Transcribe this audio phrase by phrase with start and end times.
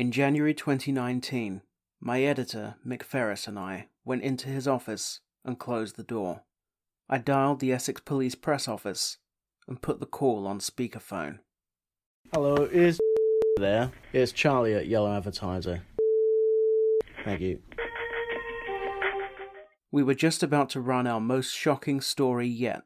[0.00, 1.60] In January 2019,
[2.00, 6.40] my editor, Mick Ferris, and I went into his office and closed the door.
[7.10, 9.18] I dialed the Essex Police Press Office
[9.68, 11.40] and put the call on speakerphone.
[12.32, 12.98] Hello, is
[13.58, 13.92] there?
[14.14, 15.82] It's Charlie at Yellow Advertiser.
[17.26, 17.60] Thank you.
[19.92, 22.84] We were just about to run our most shocking story yet,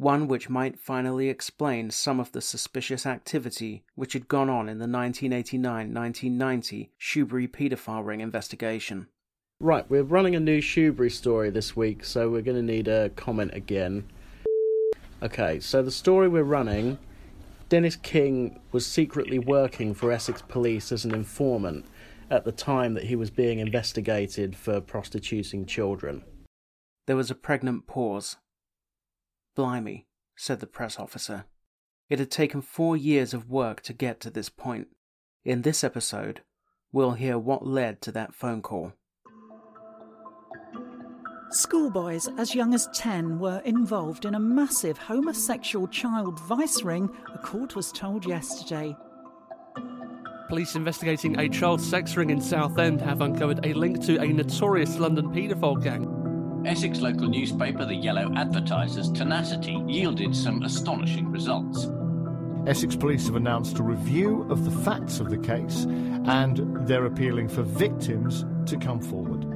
[0.00, 4.78] one which might finally explain some of the suspicious activity which had gone on in
[4.78, 9.08] the 1989 1990 Shoebury paedophile ring investigation.
[9.60, 13.10] Right, we're running a new Shoebury story this week, so we're going to need a
[13.10, 14.08] comment again.
[15.22, 16.98] Okay, so the story we're running
[17.68, 21.84] Dennis King was secretly working for Essex Police as an informant
[22.30, 26.24] at the time that he was being investigated for prostituting children.
[27.06, 28.38] There was a pregnant pause.
[29.60, 30.06] Blimey,
[30.36, 31.44] said the press officer.
[32.08, 34.88] It had taken four years of work to get to this point.
[35.44, 36.40] In this episode,
[36.92, 38.94] we'll hear what led to that phone call.
[41.50, 47.36] Schoolboys as young as 10 were involved in a massive homosexual child vice ring, a
[47.36, 48.96] court was told yesterday.
[50.48, 54.98] Police investigating a child sex ring in Southend have uncovered a link to a notorious
[54.98, 56.09] London paedophile gang.
[56.66, 61.88] Essex local newspaper The Yellow Advertiser's tenacity yielded some astonishing results.
[62.66, 65.84] Essex Police have announced a review of the facts of the case
[66.26, 69.46] and they're appealing for victims to come forward.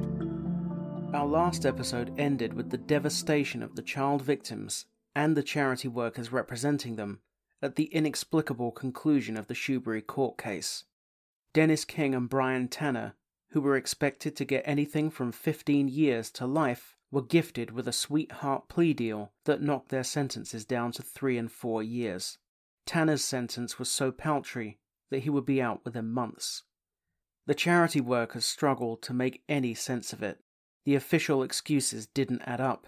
[1.13, 6.31] Our last episode ended with the devastation of the child victims and the charity workers
[6.31, 7.19] representing them
[7.61, 10.85] at the inexplicable conclusion of the Shoebury court case.
[11.53, 13.13] Dennis King and Brian Tanner,
[13.49, 17.93] who were expected to get anything from 15 years to life, were gifted with a
[17.93, 22.37] sweetheart plea deal that knocked their sentences down to three and four years.
[22.85, 26.63] Tanner's sentence was so paltry that he would be out within months.
[27.47, 30.39] The charity workers struggled to make any sense of it.
[30.85, 32.87] The official excuses didn't add up.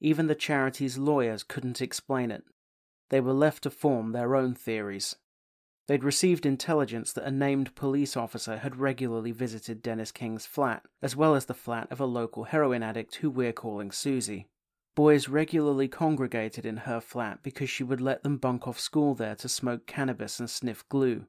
[0.00, 2.44] Even the charity's lawyers couldn't explain it.
[3.08, 5.16] They were left to form their own theories.
[5.86, 11.14] They'd received intelligence that a named police officer had regularly visited Dennis King's flat, as
[11.14, 14.48] well as the flat of a local heroin addict who we're calling Susie.
[14.96, 19.36] Boys regularly congregated in her flat because she would let them bunk off school there
[19.36, 21.26] to smoke cannabis and sniff glue.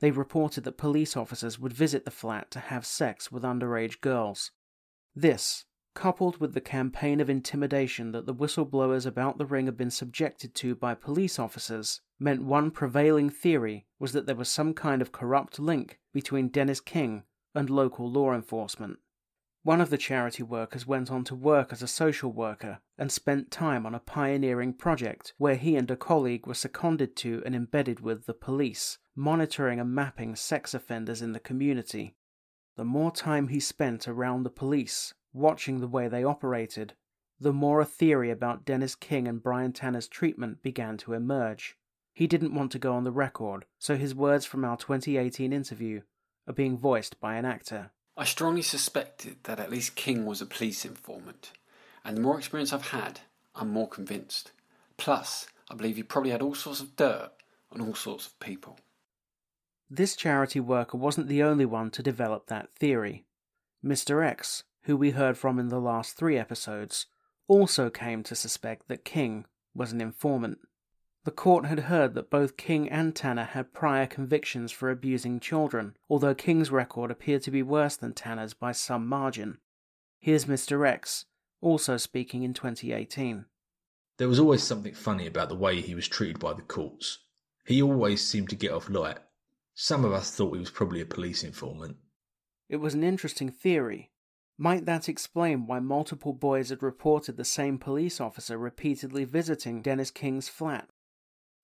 [0.00, 4.50] They reported that police officers would visit the flat to have sex with underage girls.
[5.14, 5.64] This,
[5.96, 10.54] coupled with the campaign of intimidation that the whistleblowers about the ring had been subjected
[10.54, 15.10] to by police officers, meant one prevailing theory was that there was some kind of
[15.10, 17.24] corrupt link between Dennis King
[17.54, 18.98] and local law enforcement.
[19.62, 23.50] One of the charity workers went on to work as a social worker and spent
[23.50, 28.00] time on a pioneering project where he and a colleague were seconded to and embedded
[28.00, 32.14] with the police, monitoring and mapping sex offenders in the community.
[32.76, 36.94] The more time he spent around the police, watching the way they operated,
[37.38, 41.76] the more a theory about Dennis King and Brian Tanner's treatment began to emerge.
[42.14, 46.00] He didn't want to go on the record, so his words from our 2018 interview
[46.46, 47.90] are being voiced by an actor.
[48.16, 51.52] I strongly suspected that at least King was a police informant,
[52.04, 53.20] and the more experience I've had,
[53.54, 54.52] I'm more convinced.
[54.96, 57.32] Plus, I believe he probably had all sorts of dirt
[57.70, 58.78] on all sorts of people.
[59.90, 63.24] This charity worker wasn't the only one to develop that theory.
[63.84, 64.26] Mr.
[64.26, 67.06] X, who we heard from in the last three episodes,
[67.48, 70.58] also came to suspect that King was an informant.
[71.24, 75.96] The court had heard that both King and Tanner had prior convictions for abusing children,
[76.08, 79.58] although King's record appeared to be worse than Tanner's by some margin.
[80.20, 80.88] Here's Mr.
[80.88, 81.26] X,
[81.60, 83.44] also speaking in 2018.
[84.18, 87.18] There was always something funny about the way he was treated by the courts.
[87.66, 89.18] He always seemed to get off light.
[89.74, 91.96] Some of us thought he was probably a police informant.
[92.68, 94.12] It was an interesting theory.
[94.58, 100.10] Might that explain why multiple boys had reported the same police officer repeatedly visiting Dennis
[100.10, 100.88] King's flat?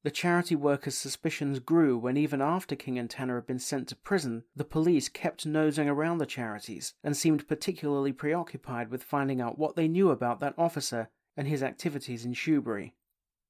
[0.03, 3.97] The charity workers' suspicions grew when, even after King and Tanner had been sent to
[3.97, 9.59] prison, the police kept nosing around the charities and seemed particularly preoccupied with finding out
[9.59, 12.93] what they knew about that officer and his activities in Shoebury.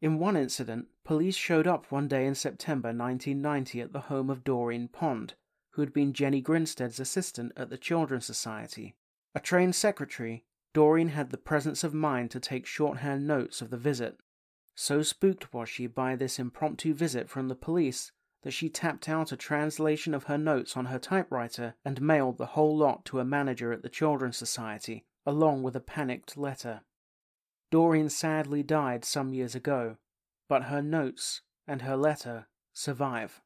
[0.01, 4.45] In one incident, police showed up one day in September 1990 at the home of
[4.45, 5.35] Doreen Pond,
[5.71, 8.95] who had been Jenny Grinstead's assistant at the Children's Society.
[9.35, 10.45] A trained secretary,
[10.75, 14.19] Doreen had the presence of mind to take shorthand notes of the visit.
[14.75, 18.13] So spooked was she by this impromptu visit from the police
[18.43, 22.47] that she tapped out a translation of her notes on her typewriter and mailed the
[22.47, 26.81] whole lot to a manager at the Children's Society, along with a panicked letter.
[27.71, 29.97] Doreen sadly died some years ago,
[30.49, 33.41] but her notes and her letter survive.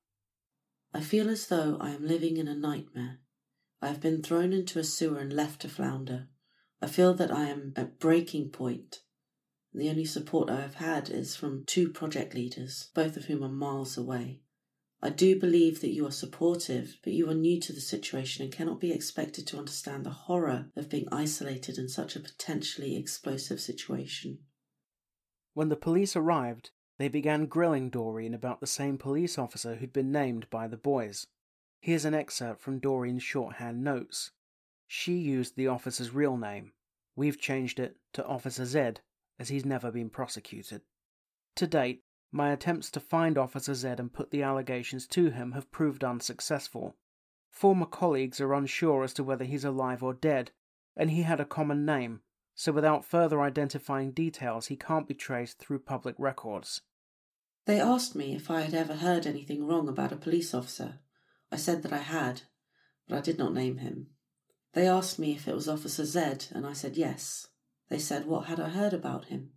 [0.94, 3.18] I feel as though I am living in a nightmare.
[3.80, 6.28] I have been thrown into a sewer and left to flounder.
[6.80, 9.02] I feel that I am at breaking point.
[9.72, 13.48] The only support I have had is from two project leaders, both of whom are
[13.48, 14.40] miles away.
[15.02, 18.52] I do believe that you are supportive, but you are new to the situation and
[18.52, 23.60] cannot be expected to understand the horror of being isolated in such a potentially explosive
[23.60, 24.38] situation.
[25.52, 30.10] When the police arrived, they began grilling Doreen about the same police officer who'd been
[30.10, 31.26] named by the boys.
[31.80, 34.32] Here's an excerpt from Doreen's shorthand notes.
[34.86, 36.72] She used the officer's real name.
[37.14, 38.94] We've changed it to Officer Z,
[39.38, 40.82] as he's never been prosecuted.
[41.56, 42.02] To date,
[42.32, 46.96] my attempts to find Officer Z and put the allegations to him have proved unsuccessful.
[47.50, 50.50] Former colleagues are unsure as to whether he's alive or dead,
[50.96, 52.20] and he had a common name,
[52.54, 56.82] so without further identifying details, he can't be traced through public records.
[57.64, 61.00] They asked me if I had ever heard anything wrong about a police officer.
[61.50, 62.42] I said that I had,
[63.08, 64.08] but I did not name him.
[64.72, 67.48] They asked me if it was Officer Z, and I said yes.
[67.88, 69.52] They said what had I heard about him,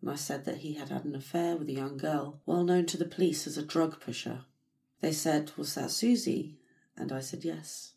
[0.00, 2.86] and I said that he had had an affair with a young girl, well known
[2.86, 4.44] to the police as a drug pusher.
[5.00, 6.58] They said, Was that Susie?
[6.96, 7.94] And I said yes.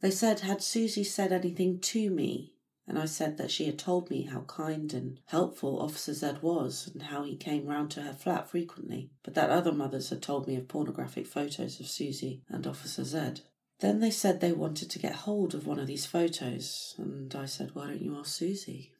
[0.00, 2.51] They said, Had Susie said anything to me?
[2.86, 6.90] And I said that she had told me how kind and helpful Officer Z was
[6.92, 10.48] and how he came round to her flat frequently, but that other mothers had told
[10.48, 13.42] me of pornographic photos of Susie and Officer Z.
[13.78, 17.46] Then they said they wanted to get hold of one of these photos, and I
[17.46, 18.92] said, Why don't you ask Susie?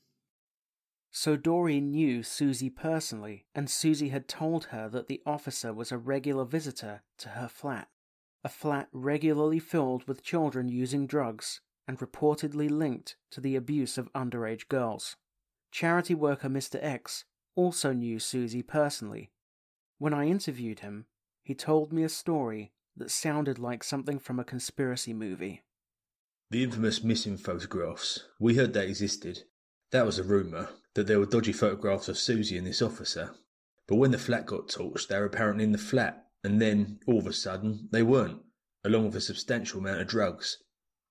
[1.10, 5.98] So Doreen knew Susie personally, and Susie had told her that the officer was a
[5.98, 7.88] regular visitor to her flat.
[8.44, 14.12] A flat regularly filled with children using drugs and reportedly linked to the abuse of
[14.12, 15.16] underage girls.
[15.70, 16.78] Charity worker Mr.
[16.82, 17.24] X
[17.54, 19.30] also knew Susie personally.
[19.98, 21.06] When I interviewed him,
[21.42, 25.62] he told me a story that sounded like something from a conspiracy movie.
[26.50, 28.24] The infamous missing photographs.
[28.38, 29.44] We heard they existed.
[29.90, 33.30] That was a rumour, that there were dodgy photographs of Susie and this officer.
[33.88, 37.18] But when the flat got torched, they were apparently in the flat, and then, all
[37.18, 38.42] of a sudden, they weren't,
[38.84, 40.58] along with a substantial amount of drugs.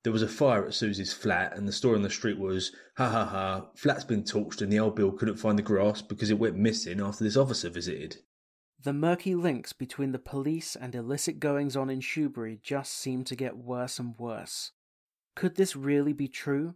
[0.03, 3.07] There was a fire at Susie's flat, and the story on the street was, ha
[3.07, 6.39] ha ha, flat's been torched and the old Bill couldn't find the grass because it
[6.39, 8.17] went missing after this officer visited.
[8.83, 13.35] The murky links between the police and illicit goings on in Shoebury just seemed to
[13.35, 14.71] get worse and worse.
[15.35, 16.73] Could this really be true?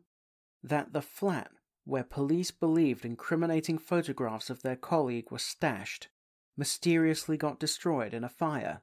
[0.62, 1.50] That the flat
[1.84, 6.10] where police believed incriminating photographs of their colleague were stashed
[6.58, 8.82] mysteriously got destroyed in a fire?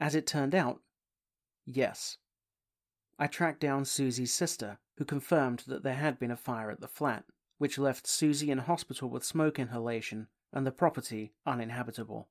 [0.00, 0.80] As it turned out,
[1.66, 2.18] yes.
[3.18, 6.88] I tracked down Susie's sister, who confirmed that there had been a fire at the
[6.88, 7.24] flat,
[7.58, 12.28] which left Susie in hospital with smoke inhalation and the property uninhabitable.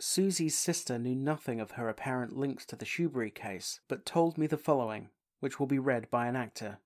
[0.00, 4.46] Susie's sister knew nothing of her apparent links to the Shoebury case, but told me
[4.46, 5.08] the following,
[5.40, 6.78] which will be read by an actor.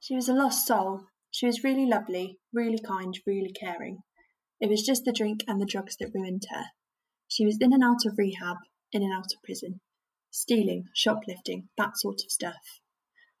[0.00, 1.04] She was a lost soul.
[1.30, 3.98] She was really lovely, really kind, really caring.
[4.58, 6.64] It was just the drink and the drugs that ruined her.
[7.28, 8.56] She was in and out of rehab,
[8.92, 9.80] in and out of prison,
[10.30, 12.80] stealing, shoplifting, that sort of stuff.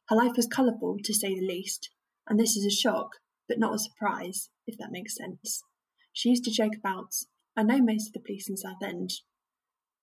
[0.08, 1.90] Her life was colourful, to say the least,
[2.28, 3.10] and this is a shock,
[3.48, 5.62] but not a surprise, if that makes sense.
[6.12, 7.14] She used to joke about,
[7.56, 9.10] I know most of the police in Southend.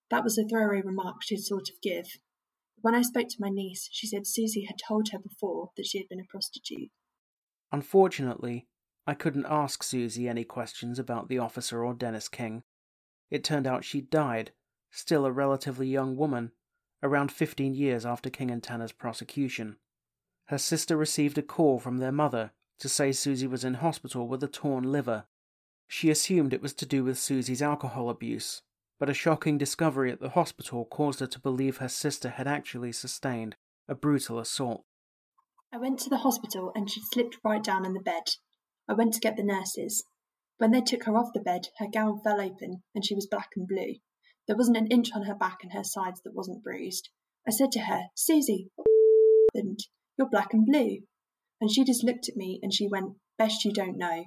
[0.09, 2.05] That was a throwaway remark she'd sort of give.
[2.81, 5.97] When I spoke to my niece, she said Susie had told her before that she
[5.97, 6.89] had been a prostitute.
[7.71, 8.67] Unfortunately,
[9.05, 12.63] I couldn't ask Susie any questions about the officer or Dennis King.
[13.29, 14.51] It turned out she'd died,
[14.91, 16.51] still a relatively young woman,
[17.03, 19.77] around 15 years after King and Tanner's prosecution.
[20.45, 24.43] Her sister received a call from their mother to say Susie was in hospital with
[24.43, 25.25] a torn liver.
[25.87, 28.61] She assumed it was to do with Susie's alcohol abuse,
[28.99, 32.91] but a shocking discovery at the hospital caused her to believe her sister had actually
[32.91, 33.55] sustained
[33.87, 34.83] a brutal assault.
[35.71, 38.23] I went to the hospital and she'd slipped right down in the bed.
[38.87, 40.03] I went to get the nurses.
[40.57, 43.49] When they took her off the bed, her gown fell open and she was black
[43.55, 43.95] and blue.
[44.47, 47.09] There wasn't an inch on her back and her sides that wasn't bruised.
[47.47, 48.69] I said to her, Susie,
[49.57, 49.79] happened?
[50.17, 50.99] You're black and blue.
[51.59, 54.25] And she just looked at me and she went, Best you don't know.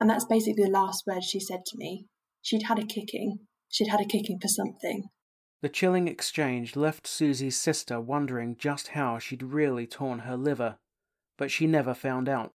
[0.00, 2.06] And that's basically the last word she said to me.
[2.42, 3.38] She'd had a kicking.
[3.70, 5.04] She'd had a kicking for something.
[5.62, 10.76] The chilling exchange left Susie's sister wondering just how she'd really torn her liver,
[11.38, 12.52] but she never found out.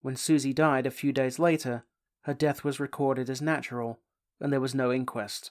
[0.00, 1.84] When Susie died a few days later,
[2.22, 3.98] her death was recorded as natural,
[4.40, 5.50] and there was no inquest.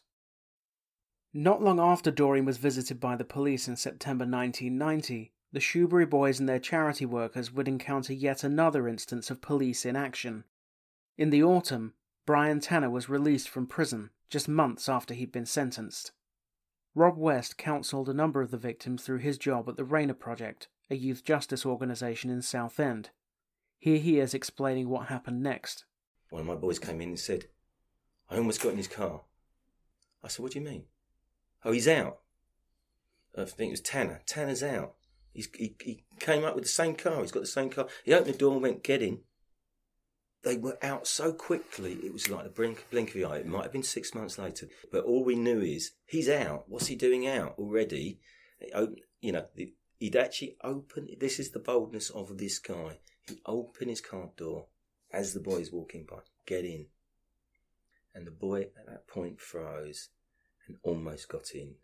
[1.34, 6.40] Not long after Doreen was visited by the police in September 1990, the Shoebury boys
[6.40, 10.44] and their charity workers would encounter yet another instance of police inaction.
[11.18, 11.94] In the autumn,
[12.26, 16.12] Brian Tanner was released from prison just months after he'd been sentenced.
[16.96, 20.68] Rob West counselled a number of the victims through his job at the Rainer Project,
[20.90, 23.10] a youth justice organisation in Southend.
[23.80, 25.86] Here he is explaining what happened next.
[26.30, 27.46] One of my boys came in and said,
[28.30, 29.22] I almost got in his car.
[30.24, 30.84] I said, What do you mean?
[31.63, 32.20] Oh, he's out.
[33.38, 34.22] I think it was Tanner.
[34.25, 34.96] Tanner's out.
[35.34, 37.22] He's, he, he came up with the same car.
[37.22, 37.88] He's got the same car.
[38.03, 39.20] He opened the door and went, Get in.
[40.44, 43.38] They were out so quickly, it was like the blink, blink of the eye.
[43.38, 44.68] It might have been six months later.
[44.91, 46.65] But all we knew is, he's out.
[46.68, 48.20] What's he doing out already?
[49.22, 49.46] You know,
[50.00, 51.10] he'd actually opened.
[51.20, 52.98] This is the boldness of this guy.
[53.27, 54.65] He opened his car door
[55.13, 56.22] as the boy's walking by.
[56.48, 56.88] Get in.
[58.15, 60.10] And the boy at that point froze
[60.68, 61.75] and almost got in.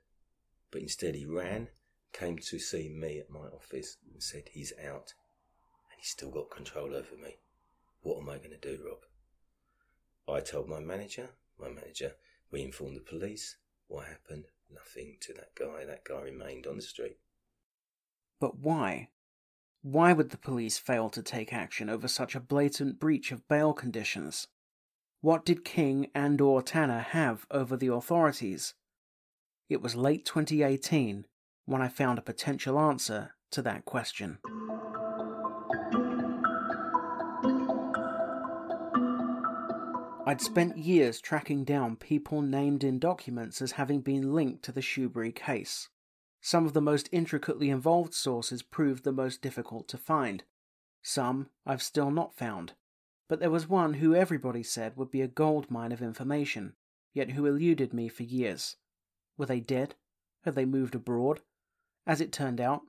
[0.71, 1.69] But instead he ran,
[2.13, 5.13] came to see me at my office and said he's out
[5.91, 7.37] and he's still got control over me.
[8.01, 8.99] What am I going to do, Rob?
[10.27, 11.29] I told my manager,
[11.59, 12.13] my manager,
[12.51, 13.57] we informed the police.
[13.87, 14.45] What happened?
[14.73, 15.85] Nothing to that guy.
[15.85, 17.17] That guy remained on the street.
[18.39, 19.09] But why?
[19.81, 23.73] Why would the police fail to take action over such a blatant breach of bail
[23.73, 24.47] conditions?
[25.21, 28.75] What did King and or Tanner have over the authorities?
[29.67, 31.25] It was late 2018
[31.65, 34.37] when I found a potential answer to that question.
[40.27, 44.81] I'd spent years tracking down people named in documents as having been linked to the
[44.81, 45.89] Shoebury case.
[46.41, 50.43] Some of the most intricately involved sources proved the most difficult to find.
[51.01, 52.73] Some I've still not found.
[53.27, 56.73] But there was one who everybody said would be a gold mine of information,
[57.13, 58.77] yet who eluded me for years.
[59.37, 59.95] Were they dead?
[60.43, 61.41] Had they moved abroad?
[62.05, 62.83] As it turned out,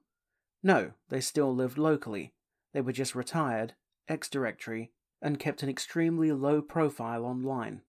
[0.63, 2.35] no, they still lived locally.
[2.73, 3.75] They were just retired,
[4.09, 7.83] ex directory, and kept an extremely low profile online.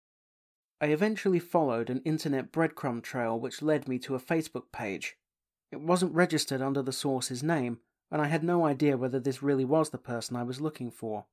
[0.82, 5.18] I eventually followed an internet breadcrumb trail which led me to a Facebook page.
[5.72, 7.80] It wasn't registered under the source's name,
[8.10, 11.26] and I had no idea whether this really was the person I was looking for.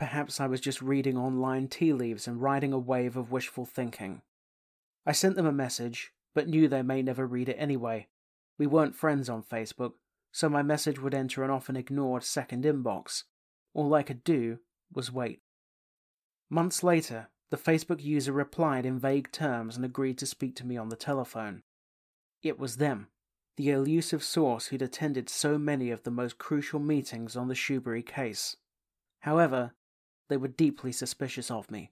[0.00, 4.22] Perhaps I was just reading online tea leaves and riding a wave of wishful thinking.
[5.04, 8.08] I sent them a message, but knew they may never read it anyway.
[8.56, 9.92] We weren't friends on Facebook,
[10.32, 13.24] so my message would enter an often ignored second inbox.
[13.74, 15.42] All I could do was wait.
[16.48, 20.78] Months later, the Facebook user replied in vague terms and agreed to speak to me
[20.78, 21.62] on the telephone.
[22.42, 23.08] It was them,
[23.58, 28.06] the elusive source who'd attended so many of the most crucial meetings on the Shoebury
[28.06, 28.56] case.
[29.20, 29.74] However,
[30.30, 31.90] they were deeply suspicious of me.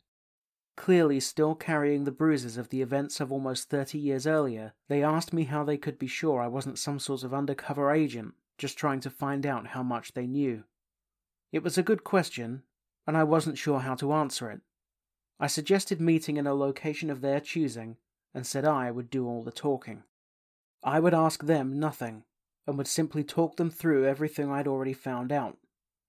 [0.77, 5.35] Clearly still carrying the bruises of the events of almost thirty years earlier, they asked
[5.35, 9.01] me how they could be sure I wasn't some sort of undercover agent just trying
[9.01, 10.65] to find out how much they knew.
[11.53, 12.63] It was a good question,
[13.07, 14.61] and I wasn't sure how to answer it.
[15.41, 17.97] I suggested meeting in a location of their choosing,
[18.35, 20.03] and said I would do all the talking.
[20.83, 22.25] I would ask them nothing,
[22.67, 25.57] and would simply talk them through everything I'd already found out,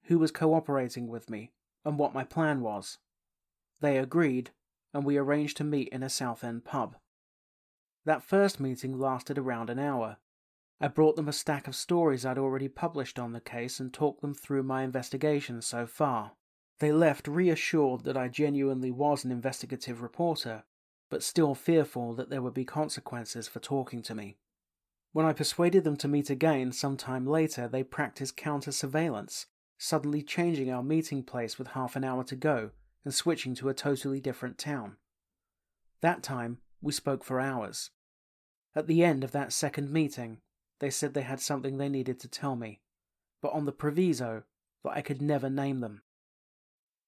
[0.05, 1.51] who was cooperating with me,
[1.85, 2.97] and what my plan was.
[3.81, 4.51] They agreed,
[4.93, 6.95] and we arranged to meet in a Southend pub.
[8.05, 10.17] That first meeting lasted around an hour.
[10.81, 14.21] I brought them a stack of stories I'd already published on the case and talked
[14.21, 16.31] them through my investigation so far.
[16.79, 20.63] They left reassured that I genuinely was an investigative reporter,
[21.09, 24.37] but still fearful that there would be consequences for talking to me.
[25.11, 29.47] When I persuaded them to meet again some time later, they practiced counter surveillance,
[29.79, 32.69] suddenly changing our meeting place with half an hour to go
[33.03, 34.97] and switching to a totally different town.
[36.01, 37.89] That time, we spoke for hours.
[38.75, 40.41] At the end of that second meeting,
[40.79, 42.81] they said they had something they needed to tell me,
[43.41, 44.43] but on the proviso
[44.83, 46.01] that I could never name them.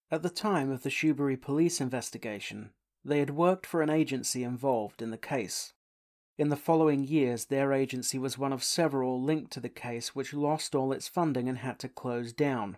[0.09, 2.71] At the time of the Shoebury police investigation,
[3.03, 5.73] they had worked for an agency involved in the case.
[6.37, 10.33] In the following years, their agency was one of several linked to the case which
[10.33, 12.77] lost all its funding and had to close down.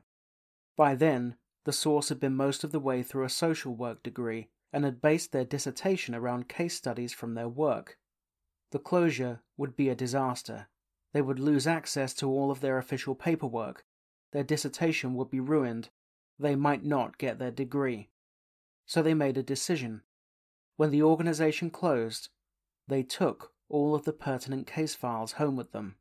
[0.75, 4.49] By then, the source had been most of the way through a social work degree
[4.73, 7.97] and had based their dissertation around case studies from their work.
[8.71, 10.67] The closure would be a disaster.
[11.13, 13.85] They would lose access to all of their official paperwork.
[14.31, 15.89] Their dissertation would be ruined,
[16.39, 18.09] they might not get their degree.
[18.87, 20.01] So they made a decision.
[20.75, 22.29] When the organization closed,
[22.87, 25.95] they took all of the pertinent case files home with them.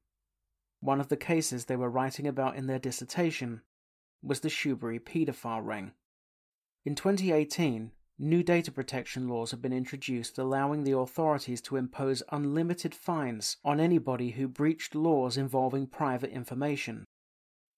[0.80, 3.62] One of the cases they were writing about in their dissertation
[4.22, 5.92] was the Shoebury paedophile ring.
[6.84, 12.94] In 2018, new data protection laws have been introduced allowing the authorities to impose unlimited
[12.94, 17.04] fines on anybody who breached laws involving private information.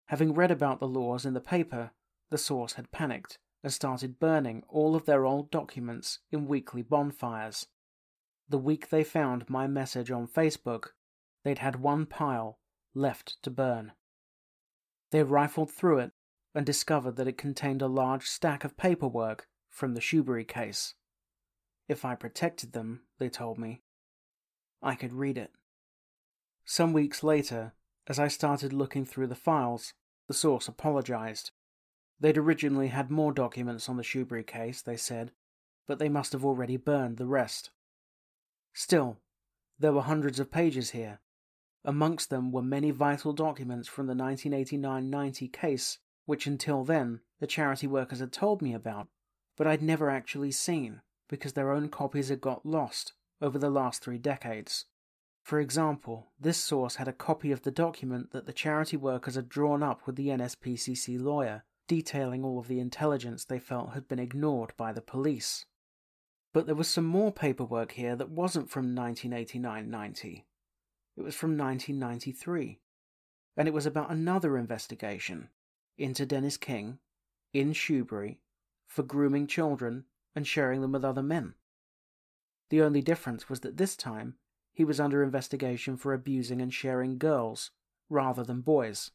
[0.07, 1.91] Having read about the laws in the paper,
[2.31, 7.67] the source had panicked and started burning all of their old documents in weekly bonfires.
[8.49, 10.89] The week they found my message on Facebook,
[11.43, 12.59] they'd had one pile
[12.95, 13.93] left to burn.
[15.11, 16.13] They rifled through it
[16.55, 20.95] and discovered that it contained a large stack of paperwork from the Shoebury case.
[21.89, 23.83] If I protected them, they told me,
[24.83, 25.51] I could read it.
[26.65, 27.75] Some weeks later,
[28.07, 29.95] as I started looking through the files,
[30.29, 31.51] the source apologized.
[32.21, 35.33] They'd originally had more documents on the Shoebury case, they said,
[35.87, 37.71] but they must have already burned the rest.
[38.87, 39.17] Still,
[39.79, 41.19] there were hundreds of pages here.
[41.87, 47.47] Amongst them were many vital documents from the 1989 90 case, which until then the
[47.47, 49.09] charity workers had told me about,
[49.57, 54.03] but I'd never actually seen because their own copies had got lost over the last
[54.03, 54.85] three decades.
[55.43, 59.49] For example, this source had a copy of the document that the charity workers had
[59.49, 64.19] drawn up with the NSPCC lawyer, detailing all of the intelligence they felt had been
[64.19, 65.65] ignored by the police.
[66.55, 70.47] But there was some more paperwork here that wasn't from 1989 90.
[71.17, 72.79] It was from 1993.
[73.57, 75.49] And it was about another investigation
[75.99, 77.01] into Dennis King
[77.53, 78.39] in Shoebury
[78.87, 81.55] for grooming children and sharing them with other men.
[82.71, 84.37] The only difference was that this time
[84.73, 87.73] he was under investigation for abusing and sharing girls
[88.09, 89.11] rather than boys.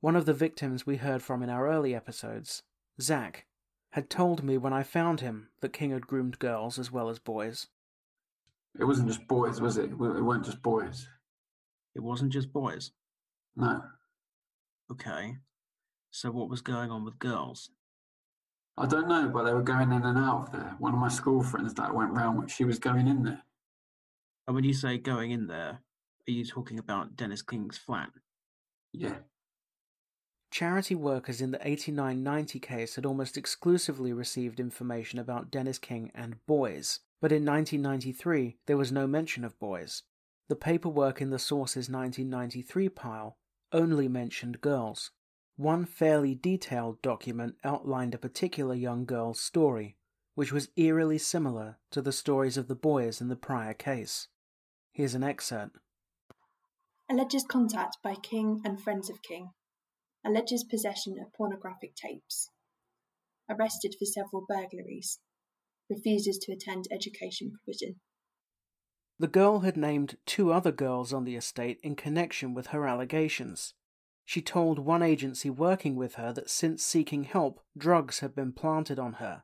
[0.00, 2.64] One of the victims we heard from in our early episodes,
[3.00, 3.46] Zach,
[3.90, 7.18] had told me when I found him that King had groomed girls as well as
[7.18, 7.66] boys.
[8.78, 9.90] It wasn't just boys, was it?
[9.90, 11.08] It weren't just boys.
[11.94, 12.92] It wasn't just boys?
[13.56, 13.82] No.
[14.92, 15.38] Okay.
[16.12, 17.70] So what was going on with girls?
[18.76, 20.76] I don't know, but they were going in and out of there.
[20.78, 23.42] One of my school friends that went round, she was going in there.
[24.46, 25.80] And when you say going in there,
[26.28, 28.10] are you talking about Dennis King's flat?
[28.92, 29.18] Yeah.
[30.50, 36.44] Charity workers in the 8990 case had almost exclusively received information about Dennis King and
[36.46, 40.02] boys, but in 1993 there was no mention of boys.
[40.48, 43.36] The paperwork in the source's 1993 pile
[43.70, 45.12] only mentioned girls.
[45.56, 49.96] One fairly detailed document outlined a particular young girl's story,
[50.34, 54.26] which was eerily similar to the stories of the boys in the prior case.
[54.90, 55.76] Here's an excerpt.
[57.08, 59.50] Alleges contact by King and friends of King.
[60.24, 62.50] Alleges possession of pornographic tapes.
[63.48, 65.18] Arrested for several burglaries.
[65.88, 68.00] Refuses to attend education provision.
[69.18, 73.74] The girl had named two other girls on the estate in connection with her allegations.
[74.24, 78.98] She told one agency working with her that since seeking help, drugs had been planted
[78.98, 79.42] on her.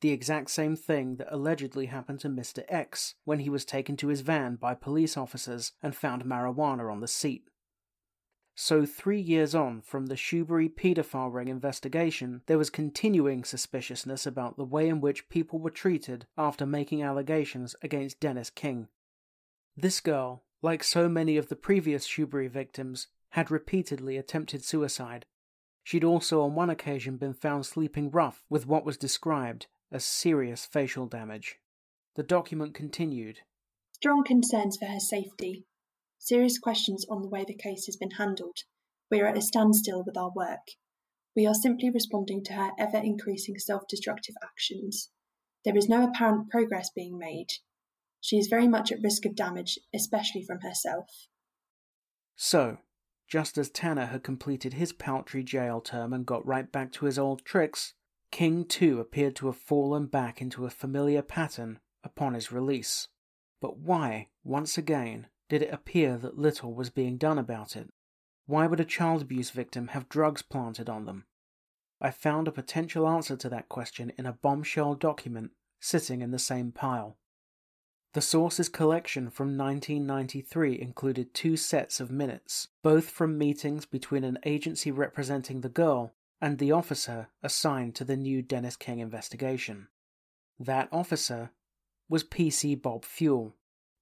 [0.00, 2.64] The exact same thing that allegedly happened to Mr.
[2.68, 7.00] X when he was taken to his van by police officers and found marijuana on
[7.00, 7.49] the seat.
[8.54, 14.56] So, three years on from the Shoebury paedophile ring investigation, there was continuing suspiciousness about
[14.56, 18.88] the way in which people were treated after making allegations against Dennis King.
[19.76, 25.24] This girl, like so many of the previous Shoebury victims, had repeatedly attempted suicide.
[25.82, 30.66] She'd also on one occasion been found sleeping rough with what was described as serious
[30.66, 31.56] facial damage.
[32.16, 33.38] The document continued.
[33.92, 35.64] Strong concerns for her safety.
[36.22, 38.58] Serious questions on the way the case has been handled.
[39.10, 40.68] We are at a standstill with our work.
[41.34, 45.08] We are simply responding to her ever increasing self destructive actions.
[45.64, 47.48] There is no apparent progress being made.
[48.20, 51.08] She is very much at risk of damage, especially from herself.
[52.36, 52.78] So,
[53.26, 57.18] just as Tanner had completed his paltry jail term and got right back to his
[57.18, 57.94] old tricks,
[58.30, 63.08] King too appeared to have fallen back into a familiar pattern upon his release.
[63.58, 67.90] But why, once again, did it appear that little was being done about it?
[68.46, 71.26] Why would a child abuse victim have drugs planted on them?
[72.00, 76.38] I found a potential answer to that question in a bombshell document sitting in the
[76.38, 77.18] same pile.
[78.12, 84.38] The source's collection from 1993 included two sets of minutes, both from meetings between an
[84.44, 89.88] agency representing the girl and the officer assigned to the new Dennis King investigation.
[90.58, 91.50] That officer
[92.08, 93.56] was PC Bob Fuel,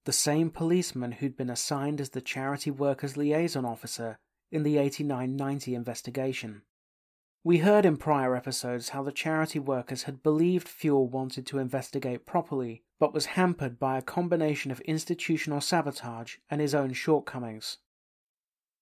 [0.05, 4.17] the same policeman who'd been assigned as the charity workers liaison officer
[4.51, 6.61] in the 8990 investigation.
[7.43, 12.25] We heard in prior episodes how the charity workers had believed Fuel wanted to investigate
[12.25, 17.77] properly, but was hampered by a combination of institutional sabotage and his own shortcomings.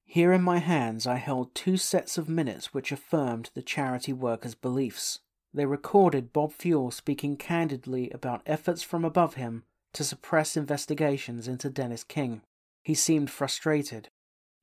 [0.06, 4.56] Here in my hands I held two sets of minutes which affirmed the charity workers'
[4.56, 5.19] beliefs.
[5.53, 11.69] They recorded Bob Fuel speaking candidly about efforts from above him to suppress investigations into
[11.69, 12.41] Dennis King.
[12.84, 14.10] He seemed frustrated.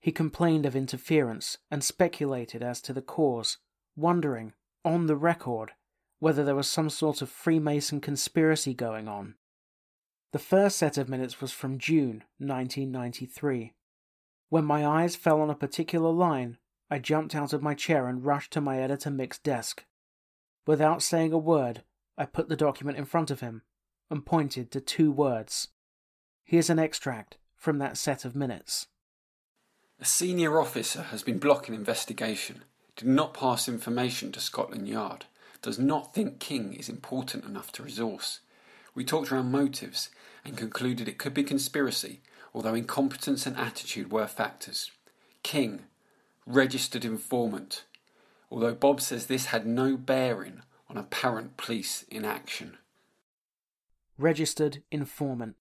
[0.00, 3.58] He complained of interference and speculated as to the cause,
[3.96, 4.52] wondering,
[4.84, 5.72] on the record,
[6.18, 9.34] whether there was some sort of Freemason conspiracy going on.
[10.32, 13.72] The first set of minutes was from June 1993.
[14.48, 16.58] When my eyes fell on a particular line,
[16.90, 19.84] I jumped out of my chair and rushed to my editor Mick's desk.
[20.66, 21.82] Without saying a word,
[22.16, 23.62] I put the document in front of him
[24.10, 25.68] and pointed to two words.
[26.44, 28.86] Here's an extract from that set of minutes.
[30.00, 32.64] A senior officer has been blocking investigation,
[32.96, 35.24] did not pass information to Scotland Yard,
[35.62, 38.40] does not think King is important enough to resource.
[38.94, 40.10] We talked around motives
[40.44, 42.20] and concluded it could be conspiracy,
[42.52, 44.90] although incompetence and attitude were factors.
[45.42, 45.84] King,
[46.46, 47.84] registered informant,
[48.50, 52.76] although Bob says this had no bearing on apparent police inaction.
[54.18, 55.56] Registered informant.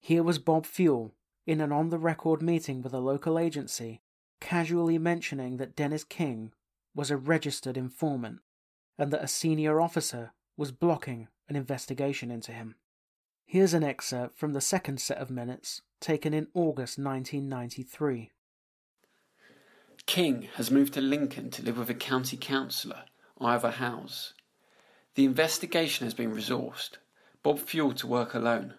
[0.00, 1.14] Here was Bob Fuel,
[1.46, 4.02] in an on the record meeting with a local agency,
[4.40, 6.52] casually mentioning that Dennis King
[6.94, 8.40] was a registered informant
[8.98, 12.74] and that a senior officer was blocking an investigation into him.
[13.46, 18.32] Here's an excerpt from the second set of minutes taken in August 1993.
[20.06, 23.04] King has moved to Lincoln to live with a county councillor,
[23.40, 24.34] Ivor Howes.
[25.14, 26.96] The investigation has been resourced.
[27.48, 28.74] Bob Fuel to work alone.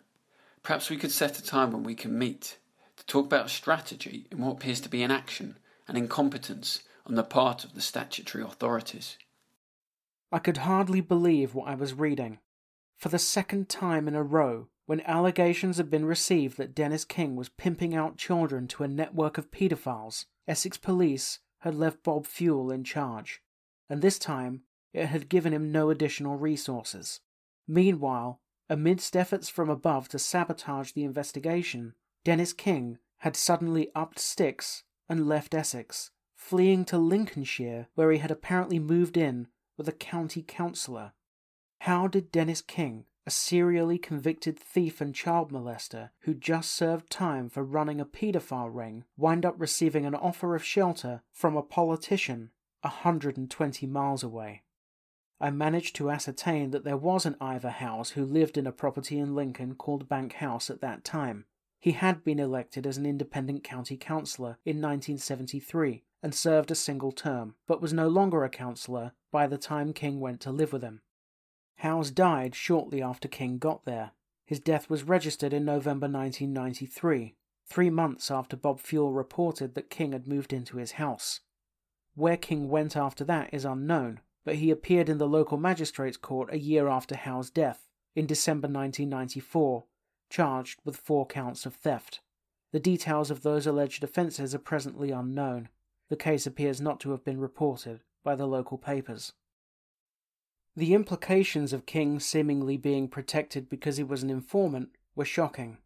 [0.62, 2.60] Perhaps we could set a time when we can meet
[2.97, 7.63] to talk about strategy in what appears to be inaction and incompetence on the part
[7.63, 9.17] of the statutory authorities.
[10.32, 12.38] I could hardly believe what I was reading.
[12.95, 17.36] For the second time in a row, when allegations had been received that Dennis King
[17.36, 22.69] was pimping out children to a network of paedophiles, Essex Police had left Bob Fuel
[22.69, 23.41] in charge,
[23.89, 24.62] and this time
[24.93, 27.21] it had given him no additional resources.
[27.67, 34.84] Meanwhile, amidst efforts from above to sabotage the investigation, Dennis King had suddenly upped sticks
[35.10, 40.43] and left Essex, fleeing to Lincolnshire, where he had apparently moved in with a county
[40.47, 41.13] councillor.
[41.82, 47.49] How did Dennis King, a serially convicted thief and child molester who just served time
[47.49, 52.51] for running a paedophile ring, wind up receiving an offer of shelter from a politician
[52.84, 54.63] a hundred and twenty miles away?
[55.41, 59.17] I managed to ascertain that there was an Ivor Howes who lived in a property
[59.17, 61.45] in Lincoln called Bank House at that time.
[61.80, 67.13] He had been elected as an independent county councillor in 1973 and served a single
[67.13, 70.82] term, but was no longer a councillor by the time King went to live with
[70.82, 71.02] him.
[71.78, 74.12] Howes died shortly after King got there.
[74.45, 80.12] His death was registered in November 1993, three months after Bob Fuel reported that King
[80.12, 81.39] had moved into his house.
[82.15, 86.51] Where King went after that is unknown, but he appeared in the local magistrate's court
[86.51, 89.83] a year after Howes' death, in December 1994,
[90.27, 92.21] charged with four counts of theft.
[92.71, 95.69] The details of those alleged offences are presently unknown.
[96.09, 99.33] The case appears not to have been reported by the local papers.
[100.75, 105.77] The implications of King seemingly being protected because he was an informant were shocking.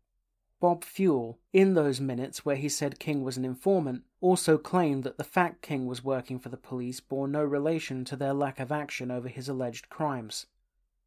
[0.63, 5.17] Bob Fuel, in those minutes where he said King was an informant, also claimed that
[5.17, 8.71] the fact King was working for the police bore no relation to their lack of
[8.71, 10.45] action over his alleged crimes.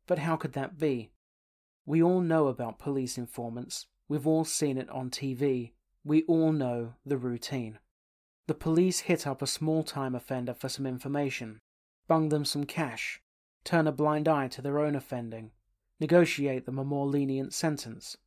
[0.06, 1.10] But how could that be?
[1.86, 5.72] We all know about police informants, we've all seen it on TV,
[6.04, 7.78] we all know the routine.
[8.48, 11.60] The police hit up a small time offender for some information,
[12.06, 13.22] bung them some cash,
[13.64, 15.52] turn a blind eye to their own offending,
[15.98, 18.18] negotiate them a more lenient sentence.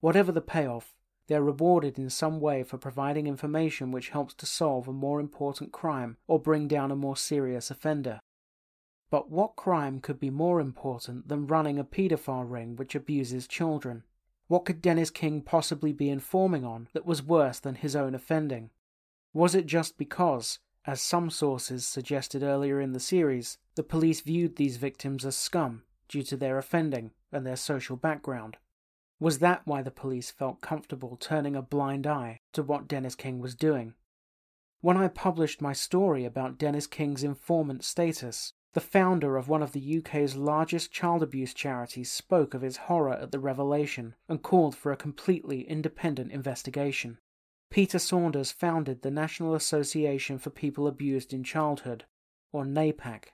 [0.00, 0.94] Whatever the payoff,
[1.26, 5.20] they are rewarded in some way for providing information which helps to solve a more
[5.20, 8.20] important crime or bring down a more serious offender.
[9.10, 14.04] But what crime could be more important than running a paedophile ring which abuses children?
[14.48, 18.70] What could Dennis King possibly be informing on that was worse than his own offending?
[19.32, 24.56] Was it just because, as some sources suggested earlier in the series, the police viewed
[24.56, 28.56] these victims as scum due to their offending and their social background?
[29.20, 33.38] Was that why the police felt comfortable turning a blind eye to what Dennis King
[33.38, 33.94] was doing?
[34.80, 39.72] When I published my story about Dennis King's informant status, the founder of one of
[39.72, 44.74] the UK's largest child abuse charities spoke of his horror at the revelation and called
[44.74, 47.18] for a completely independent investigation.
[47.68, 52.06] Peter Saunders founded the National Association for People Abused in Childhood,
[52.52, 53.24] or NAPAC.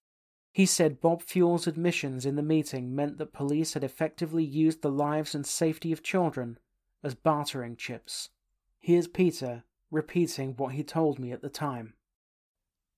[0.56, 4.90] He said Bob Fuel's admissions in the meeting meant that police had effectively used the
[4.90, 6.58] lives and safety of children
[7.04, 8.30] as bartering chips.
[8.78, 11.92] Here's Peter repeating what he told me at the time.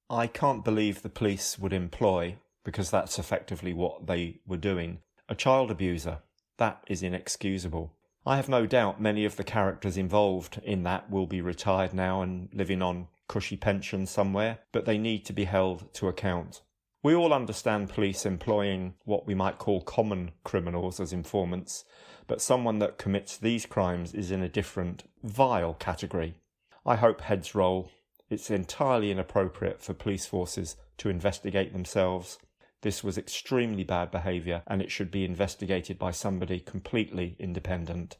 [0.09, 5.35] I can't believe the police would employ, because that's effectively what they were doing, a
[5.35, 6.18] child abuser.
[6.59, 7.92] That is inexcusable.
[8.25, 12.23] I have no doubt many of the characters involved in that will be retired now
[12.23, 16.61] and living on cushy pensions somewhere, but they need to be held to account.
[17.02, 21.84] We all understand police employing what we might call common criminals as informants,
[22.26, 26.40] but someone that commits these crimes is in a different, vile category.
[26.84, 27.90] I hope heads roll.
[28.28, 32.38] It's entirely inappropriate for police forces to investigate themselves.
[32.82, 38.18] This was extremely bad behaviour and it should be investigated by somebody completely independent.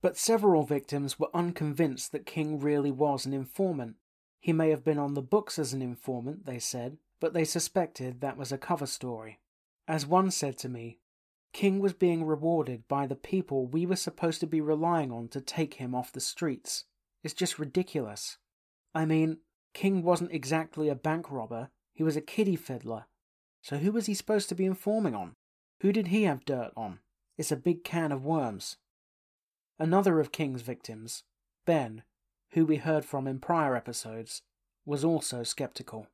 [0.00, 3.96] But several victims were unconvinced that King really was an informant.
[4.38, 8.20] He may have been on the books as an informant, they said, but they suspected
[8.20, 9.38] that was a cover story.
[9.86, 10.98] As one said to me,
[11.52, 15.40] King was being rewarded by the people we were supposed to be relying on to
[15.40, 16.84] take him off the streets.
[17.22, 18.38] It's just ridiculous.
[18.94, 19.38] I mean,
[19.74, 23.06] King wasn't exactly a bank robber, he was a kiddie fiddler.
[23.62, 25.34] So who was he supposed to be informing on?
[25.80, 27.00] Who did he have dirt on?
[27.36, 28.76] It's a big can of worms.
[29.78, 31.24] Another of King's victims,
[31.66, 32.02] Ben,
[32.52, 34.42] who we heard from in prior episodes,
[34.84, 36.06] was also skeptical.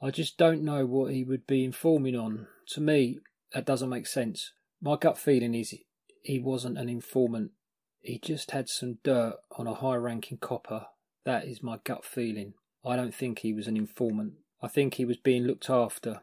[0.00, 2.48] I just don't know what he would be informing on.
[2.70, 3.18] To me,
[3.52, 4.52] that doesn't make sense.
[4.80, 5.74] My gut feeling is
[6.22, 7.52] he wasn't an informant.
[8.00, 10.86] He just had some dirt on a high ranking copper.
[11.24, 12.54] That is my gut feeling.
[12.84, 14.34] I don't think he was an informant.
[14.62, 16.22] I think he was being looked after.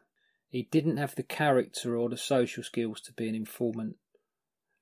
[0.49, 3.95] He didn't have the character or the social skills to be an informant.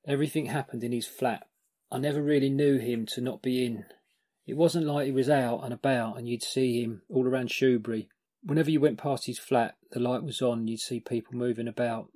[0.06, 1.46] Everything happened in his flat.
[1.90, 3.84] I never really knew him to not be in.
[4.46, 8.08] It wasn't like he was out and about and you'd see him all around Shoebury.
[8.44, 12.08] Whenever you went past his flat, the light was on, you'd see people moving about.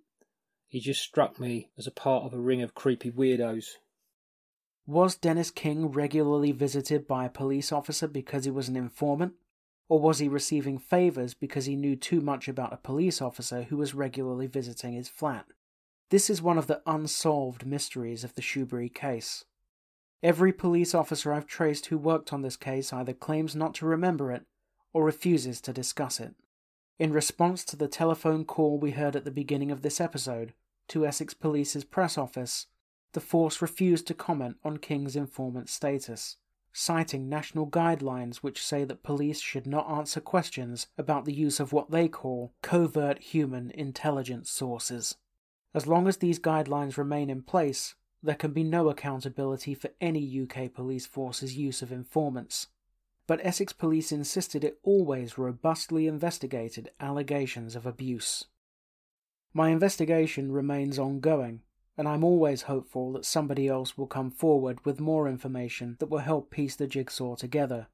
[0.67, 3.67] He just struck me as a part of a ring of creepy weirdos.
[4.87, 9.35] Was Dennis King regularly visited by a police officer because he was an informant?
[9.89, 13.77] Or was he receiving favours because he knew too much about a police officer who
[13.77, 15.47] was regularly visiting his flat?
[16.11, 19.45] This is one of the unsolved mysteries of the Shoebury case.
[20.25, 24.33] Every police officer I've traced who worked on this case either claims not to remember
[24.33, 24.45] it
[24.97, 26.35] or refuses to discuss it.
[26.99, 30.55] In response to the telephone call we heard at the beginning of this episode
[30.89, 32.69] to Essex Police's press office,
[33.13, 36.39] the force refused to comment on King's informant status,
[36.73, 41.75] citing national guidelines which say that police should not answer questions about the use of
[41.75, 45.17] what they call covert human intelligence sources.
[45.75, 50.41] As long as these guidelines remain in place, there can be no accountability for any
[50.41, 52.69] UK police force's use of informants.
[53.27, 58.45] But Essex Police insisted it always robustly investigated allegations of abuse.
[59.53, 61.63] My investigation remains ongoing,
[61.97, 66.19] and I'm always hopeful that somebody else will come forward with more information that will
[66.19, 67.89] help piece the jigsaw together.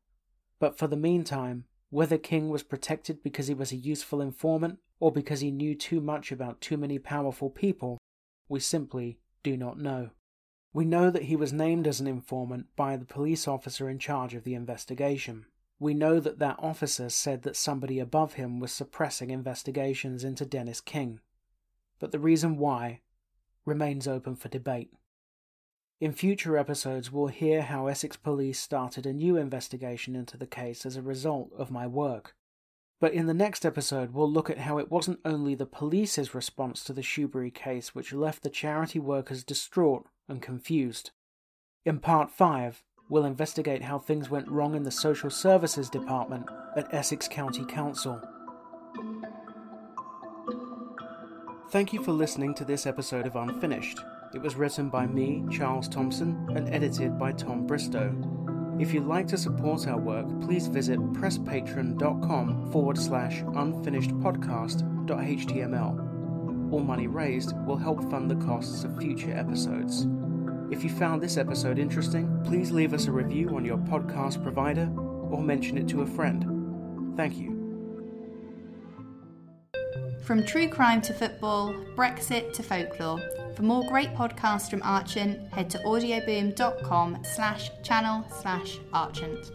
[0.59, 5.12] But for the meantime, whether King was protected because he was a useful informant or
[5.12, 7.99] because he knew too much about too many powerful people,
[8.49, 10.11] we simply do not know.
[10.74, 14.35] We know that he was named as an informant by the police officer in charge
[14.35, 15.44] of the investigation.
[15.78, 20.80] We know that that officer said that somebody above him was suppressing investigations into Dennis
[20.80, 21.20] King.
[21.98, 23.00] But the reason why
[23.66, 24.92] remains open for debate.
[26.00, 30.87] In future episodes, we'll hear how Essex Police started a new investigation into the case
[30.87, 32.35] as a result of my work.
[32.98, 36.82] But in the next episode, we'll look at how it wasn't only the police's response
[36.85, 41.11] to the Shoebury case which left the charity workers distraught and confused.
[41.85, 46.92] In part 5, we'll investigate how things went wrong in the Social Services Department at
[46.94, 48.20] Essex County Council.
[51.70, 54.00] Thank you for listening to this episode of Unfinished.
[54.35, 58.14] It was written by me, Charles Thompson, and edited by Tom Bristow.
[58.78, 66.12] If you'd like to support our work, please visit presspatron.com forward slash unfinishedpodcast.html.
[66.72, 70.06] All money raised will help fund the costs of future episodes.
[70.70, 74.90] If you found this episode interesting, please leave us a review on your podcast provider
[75.30, 77.14] or mention it to a friend.
[77.14, 77.52] Thank you.
[80.24, 83.20] From true crime to football, Brexit to folklore.
[83.54, 89.50] For more great podcasts from Archant, head to audioboom.com slash channel slash Archant.